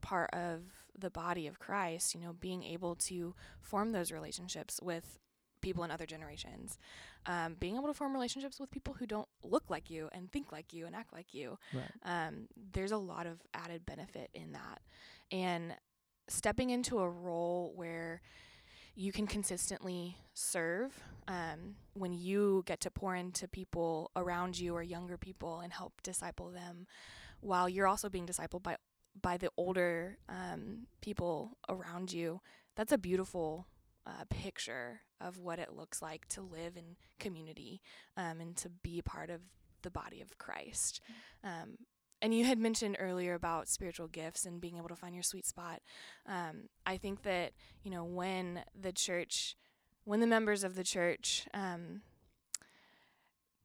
[0.00, 0.60] part of
[0.96, 5.18] the body of Christ, you know, being able to form those relationships with
[5.60, 6.78] people in other generations,
[7.26, 10.52] um, being able to form relationships with people who don't look like you and think
[10.52, 11.90] like you and act like you, Right.
[12.04, 14.80] um, there's a lot of added benefit in that.
[15.32, 15.74] And
[16.30, 18.20] stepping into a role where
[18.94, 24.82] you can consistently serve um, when you get to pour into people around you or
[24.82, 26.86] younger people and help disciple them
[27.40, 28.76] while you're also being discipled by
[29.20, 32.40] by the older um, people around you
[32.76, 33.66] that's a beautiful
[34.06, 37.80] uh, picture of what it looks like to live in community
[38.16, 39.40] um, and to be part of
[39.82, 41.00] the body of christ.
[41.44, 41.78] Um,
[42.22, 45.46] and you had mentioned earlier about spiritual gifts and being able to find your sweet
[45.46, 45.80] spot.
[46.26, 47.52] Um, I think that
[47.82, 49.56] you know when the church,
[50.04, 52.02] when the members of the church um,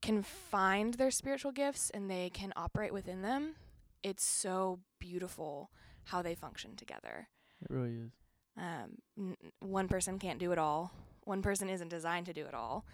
[0.02, 3.56] can find their spiritual gifts and they can operate within them,
[4.04, 5.72] it's so beautiful
[6.06, 7.28] how they function together.
[7.62, 8.12] It really is.
[8.58, 10.91] Um, n- one person can't do it all.
[11.24, 12.86] One person isn't designed to do it all.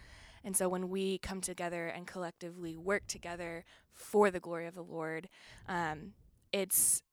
[0.43, 4.83] And so when we come together and collectively work together for the glory of the
[4.83, 5.29] Lord,
[5.67, 6.13] um,
[6.51, 7.03] it's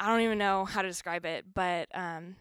[0.00, 2.36] I don't even know how to describe it, but um,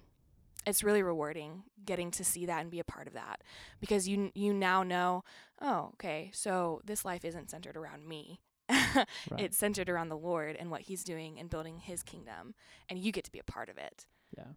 [0.66, 3.42] it's really rewarding getting to see that and be a part of that
[3.80, 5.24] because you you now know,
[5.62, 8.42] oh, okay, so this life isn't centered around me.
[9.30, 9.46] Right.
[9.46, 12.56] It's centered around the Lord and what He's doing and building His kingdom,
[12.90, 14.06] and you get to be a part of it.
[14.38, 14.48] Yeah.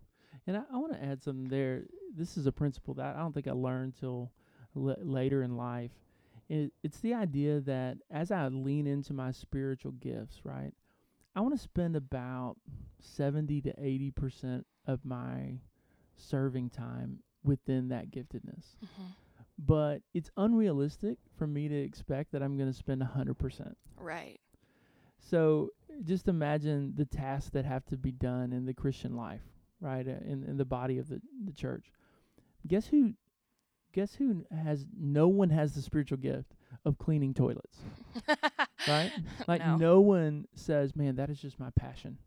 [0.46, 1.84] And I, I want to add something there.
[2.16, 4.32] This is a principle that I don't think I learned till
[4.76, 5.92] l- later in life.
[6.48, 10.72] It, it's the idea that as I lean into my spiritual gifts, right,
[11.34, 12.56] I want to spend about
[13.00, 15.58] 70 to 80% of my
[16.16, 18.76] serving time within that giftedness.
[19.58, 23.74] But it's unrealistic for me to expect that I'm going to spend 100%.
[23.98, 24.40] Right.
[25.18, 25.70] So
[26.04, 29.42] just imagine the tasks that have to be done in the Christian life,
[29.80, 30.06] right?
[30.06, 31.92] uh, In in the body of the the church.
[32.66, 33.14] Guess who?
[33.94, 34.86] Guess who has?
[34.98, 37.78] No one has the spiritual gift of cleaning toilets,
[38.88, 39.12] right?
[39.46, 39.76] Like no.
[39.76, 40.00] no.
[40.00, 42.18] one says, "Man, that is just my passion.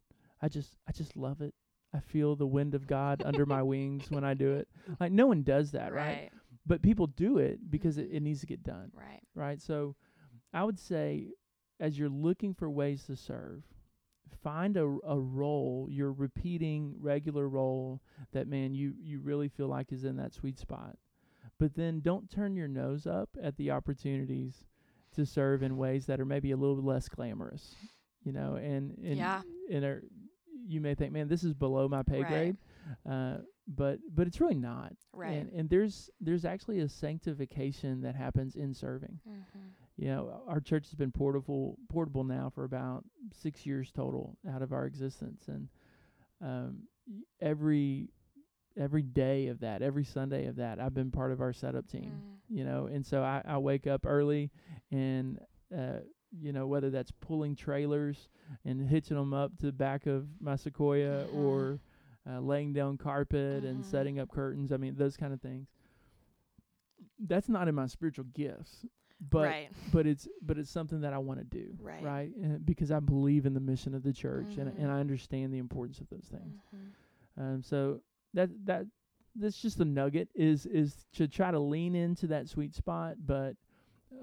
[0.41, 1.53] I just I just love it.
[1.93, 5.27] I feel the wind of God under my wings when I do it." Like no
[5.27, 6.05] one does that, right?
[6.05, 6.31] right.
[6.65, 8.23] But people do it because it, it mm-hmm.
[8.23, 9.21] needs to get done Right.
[9.35, 9.61] right?
[9.61, 9.95] So
[10.53, 11.33] I would say
[11.81, 13.63] as you're looking for ways to serve,
[14.41, 18.01] find a, a role, your repeating regular role
[18.31, 20.95] that man you you really feel like is in that sweet spot.
[21.59, 24.65] But then don't turn your nose up at the opportunities
[25.15, 27.75] to serve in ways that are maybe a little less glamorous.
[28.23, 29.41] You know, and and Yeah.
[29.71, 30.03] and are,
[30.67, 32.27] you may think, man, this is below my pay Right.
[32.27, 32.57] grade.
[33.05, 34.93] Uh, but but it's really not.
[35.13, 35.33] Right.
[35.33, 39.59] And and there's there's actually a sanctification that happens in serving mm-hmm.
[39.99, 44.61] You know, our church has been portable portable now for about six years total out
[44.61, 45.69] of our existence, and
[46.39, 46.83] um,
[47.41, 48.09] every
[48.77, 52.11] every day of that, every Sunday of that, I've been part of our setup team.
[52.11, 52.55] Mm.
[52.57, 54.51] You know, and so I, I wake up early,
[54.91, 55.37] and
[55.77, 55.99] uh,
[56.31, 58.29] you know whether that's pulling trailers
[58.63, 61.33] and hitching them up to the back of my Sequoia, Mhm.
[61.35, 61.79] or
[62.29, 63.85] uh, laying down carpet and Mhm.
[63.85, 64.71] setting up curtains.
[64.71, 65.67] I mean, those kind of things.
[67.19, 68.85] That's not in my spiritual gifts,
[69.19, 69.69] but right.
[69.93, 72.03] but it's but it's something that I want to do, Right.
[72.03, 72.35] right?
[72.35, 75.57] And because I believe in the mission of the church and and I understand the
[75.57, 76.61] importance of those things.
[76.73, 77.41] Mhm.
[77.41, 78.01] Um, so
[78.37, 78.85] that that
[79.35, 83.55] that's just a nugget is is to try to lean into that sweet spot, but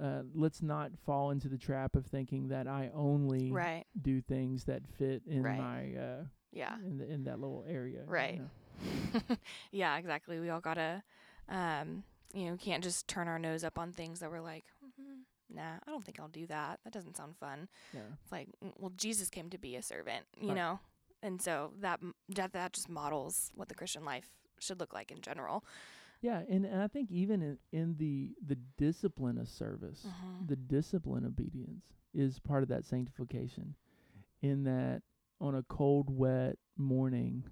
[0.03, 3.85] uh, let's not fall into the trap of thinking that I only Right.
[4.01, 5.59] do things that fit in Right.
[5.59, 6.77] my uh, Yeah.
[6.79, 8.01] in the, in that little area.
[8.01, 8.41] you Right.
[8.41, 9.37] know.
[9.71, 10.41] yeah, exactly.
[10.41, 11.03] We all gotta,
[11.49, 15.21] um, you know, can't just turn our nose up on things that we're like, "Mhm,
[15.55, 16.81] nah, I don't think I'll do that.
[16.83, 17.69] That doesn't sound fun.
[17.93, 18.01] Yeah.
[18.23, 20.55] It's like, mm, well, Jesus came to be a servant, you Right.
[20.57, 20.81] know,
[21.25, 24.29] and so that m- that that just models what the Christian life
[24.61, 25.65] should look like in general.
[26.21, 30.47] Yeah, and, and I think even in, in the the discipline of service, Mhm.
[30.49, 31.85] the discipline obedience
[32.15, 33.75] is part of that sanctification.
[34.41, 35.03] In that
[35.41, 37.45] on a cold, wet morning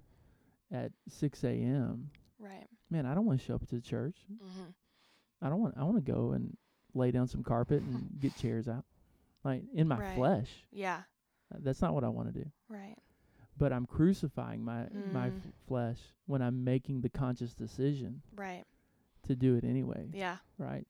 [0.71, 2.09] at six a.m.,
[2.39, 2.67] Right.
[2.89, 4.17] man, I don't want to show up to church.
[4.31, 4.69] Mm-hmm.
[5.41, 5.75] I don't want.
[5.77, 6.55] I want to go and
[6.93, 8.85] lay down some carpet and get chairs out,
[9.43, 10.15] like in my Right.
[10.15, 10.49] flesh.
[10.71, 11.01] Yeah.
[11.53, 12.49] Uh, That's not what I want to do.
[12.69, 12.97] Right.
[13.57, 15.37] But I'm crucifying my my Mm.
[15.37, 18.65] f- flesh when I'm making the conscious decision Right.
[19.23, 20.09] to do it anyway.
[20.13, 20.37] Yeah.
[20.57, 20.87] right?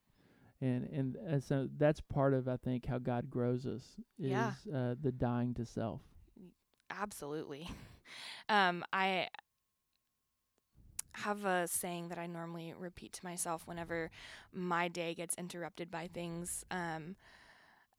[0.62, 4.54] And and uh, so that's part of I think how God grows us is Yeah.
[4.74, 6.02] uh, the dying to self.
[6.90, 7.70] Absolutely.
[8.50, 9.30] Um, I
[11.14, 14.12] have a saying that I normally repeat to myself whenever
[14.52, 16.66] my day gets interrupted by things.
[16.70, 17.16] Um,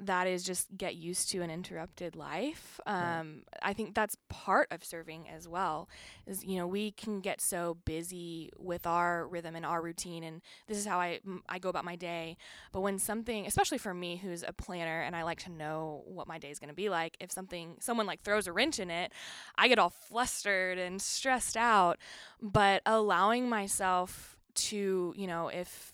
[0.01, 2.81] that is just get used to an interrupted life.
[2.87, 3.21] Right.
[3.21, 5.89] Um, I think that's part of serving as well.
[6.27, 10.43] Is you know we can get so busy with our rhythm and our routine, and
[10.67, 12.37] this is how I m- I go about my day.
[12.73, 16.27] But when something, especially for me who's a planner and I like to know what
[16.29, 18.91] my day is going to be like, if something someone like throws a wrench in
[18.91, 19.13] it,
[19.57, 21.99] I get all flustered and stressed out.
[22.43, 25.94] But allowing myself to, you know, if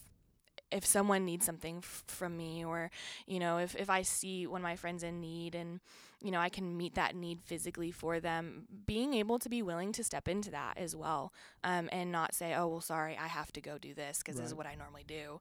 [0.71, 2.91] if someone needs something f- from me or
[3.27, 5.81] you know if, if i see one of my friends in need and
[6.23, 9.93] you know i can meet that need physically for them being able to be willing
[9.93, 11.33] to step into that as well
[11.65, 14.47] um, and not say oh well sorry i have to go do this because this
[14.47, 15.41] is what i normally do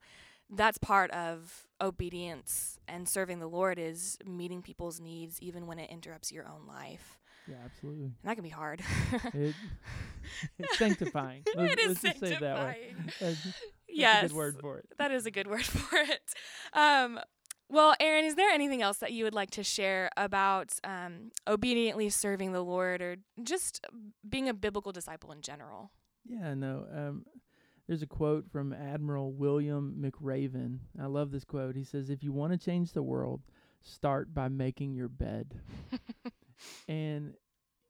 [0.51, 5.89] that's part of obedience and serving the lord is meeting people's needs even when it
[5.89, 8.05] interrupts your own life Yeah, absolutely.
[8.05, 8.81] and that can be hard
[9.33, 9.55] It,
[10.59, 11.43] it's sanctifying.
[11.55, 12.95] Let's, it is let's just say it that way.
[13.89, 14.21] sanctifying.
[14.21, 14.85] That's, that's yes good word for it.
[14.97, 16.33] that is a good word for it.
[16.73, 17.19] Um,
[17.71, 22.09] well, Aaron, is there anything else that you would like to share about um, obediently
[22.09, 23.85] serving the Lord or just
[24.27, 25.91] being a biblical disciple in general?
[26.25, 26.87] Yeah, no.
[26.91, 27.25] Um,
[27.87, 30.79] there's a quote from Admiral William McRaven.
[30.99, 31.75] I love this quote.
[31.75, 33.41] He says, "If you want to change the world,
[33.83, 35.59] start by making your bed."
[36.87, 37.33] and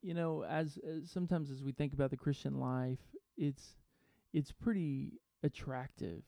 [0.02, 2.98] you know, as, as sometimes as we think about the Christian life,
[3.36, 3.76] it's
[4.32, 6.22] it's pretty attractive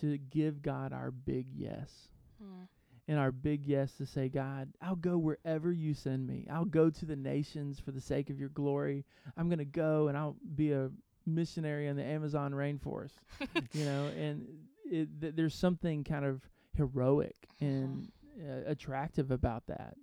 [0.00, 2.08] to give God our big yes.
[2.42, 2.68] Mm,
[3.08, 6.46] and our big yes to say, God, I'll go wherever you send me.
[6.50, 9.06] I'll go to the nations for the sake of your glory.
[9.36, 10.90] I'm going to go and I'll be a
[11.24, 13.14] missionary in the Amazon rainforest,
[13.72, 14.46] you know, and
[14.84, 16.42] it, th- there's something kind of
[16.76, 18.08] heroic and
[18.40, 19.94] uh, attractive about that.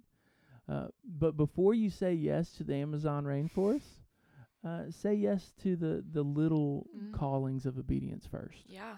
[0.67, 0.87] Uh,
[1.19, 4.01] but before you say yes to the Amazon rainforest,
[4.65, 7.11] uh, say yes to the, the little Mm.
[7.13, 8.97] callings of obedience first Yeah.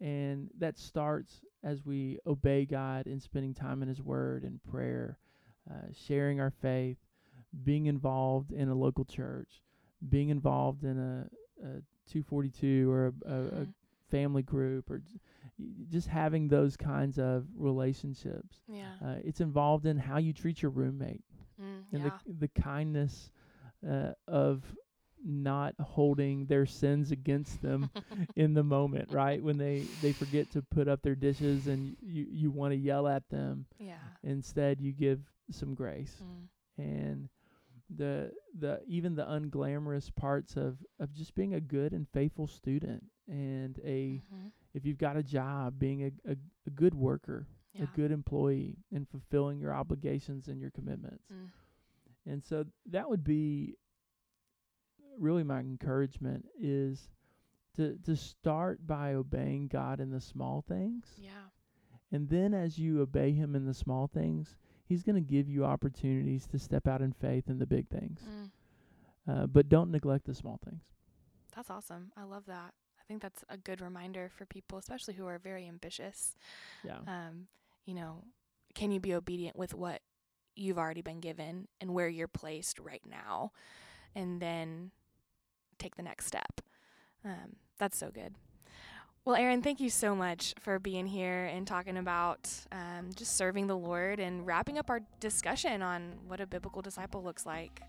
[0.00, 5.18] and that starts as we obey God and spending time in His Word and prayer,
[5.70, 6.98] uh, sharing our faith,
[7.62, 9.62] being involved in a local church,
[10.08, 11.26] being involved in a,
[11.64, 11.68] a
[12.10, 13.74] 242 or a, a, a Mhm.
[14.10, 15.00] family group, or
[15.88, 18.60] just having those kinds of relationships.
[18.68, 18.92] Yeah.
[19.02, 21.24] Uh, it's involved in how you treat your roommate
[21.60, 22.18] Mm, and yeah.
[22.26, 23.30] the the kindness
[23.88, 24.64] uh, of
[25.24, 27.90] not holding their sins against them
[28.36, 29.42] in the moment, right?
[29.42, 33.06] When they they forget to put up their dishes and you you want to yell
[33.08, 33.96] at them, yeah.
[34.22, 36.48] instead you give some grace Mm,
[36.78, 37.28] and
[37.96, 43.02] the the even the unglamorous parts of of just being a good and faithful student
[43.28, 44.52] and a mhm.
[44.74, 46.36] if you've got a job being a a,
[46.66, 47.84] a good worker Yeah.
[47.84, 51.50] a good employee and fulfilling your obligations and your commitments Mm.
[52.26, 53.76] And so that would be
[55.18, 57.08] really my encouragement is
[57.76, 61.30] to to start by obeying God in the small things Yeah.
[62.12, 64.54] And then as you obey him in the small things,
[64.86, 68.20] he's going to give you opportunities to step out in faith in the big things.
[68.22, 68.50] Mm,
[69.26, 70.82] Uh, but don't neglect the small things.
[71.56, 72.12] that's awesome.
[72.16, 72.74] I love that.
[73.00, 76.36] I think that's a good reminder for people, especially who are very ambitious.
[76.84, 76.98] Yeah.
[77.06, 77.48] Um,
[77.84, 78.22] you know,
[78.74, 80.00] can you be obedient with what
[80.56, 83.52] you've already been given and where you're placed right now,
[84.14, 84.90] and then
[85.78, 86.60] take the next step?
[87.24, 88.34] Um, that's so good.
[89.24, 93.68] Well, Aaron, thank you so much for being here and talking about um, just serving
[93.68, 97.80] the Lord and wrapping up our discussion on what a biblical disciple looks like.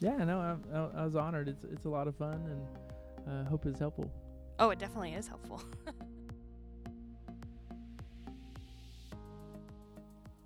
[0.00, 1.48] Yeah, no, I, I, I was honored.
[1.48, 2.66] It's it's a lot of fun,
[3.26, 4.12] and uh, hope it's helpful.
[4.58, 5.62] Oh, it definitely is helpful.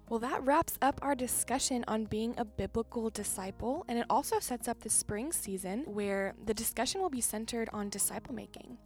[0.09, 4.69] well, that wraps up our discussion on being a biblical disciple, and it also sets
[4.69, 8.79] up the spring season where the discussion will be centered on disciple making.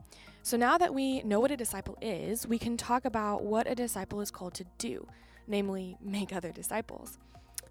[0.42, 3.74] So now that we know what a disciple is, we can talk about what a
[3.74, 5.06] disciple is called to do,
[5.46, 7.18] namely, make other disciples.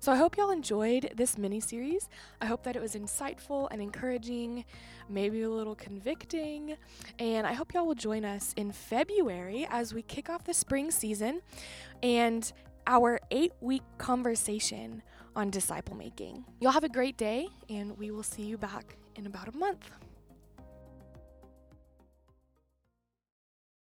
[0.01, 2.07] So I hope y'all enjoyed this mini series.
[2.39, 4.63] I hope that it was insightful and encouraging,
[5.09, 6.77] maybe a little convicting.
[7.17, 10.89] And I hope y'all will join us in February as we kick off the spring
[10.89, 11.41] season
[12.01, 12.49] and
[12.87, 15.01] our eight week conversation
[15.35, 16.45] on disciple making.
[16.59, 19.89] Y'all have a great day, and we will see you back in about a month.